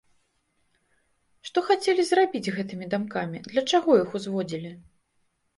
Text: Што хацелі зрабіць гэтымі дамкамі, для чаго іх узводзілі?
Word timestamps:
Што 1.49 1.59
хацелі 1.67 2.05
зрабіць 2.07 2.53
гэтымі 2.57 2.89
дамкамі, 2.95 3.45
для 3.53 3.61
чаго 3.73 3.99
іх 4.07 4.17
узводзілі? 4.23 4.71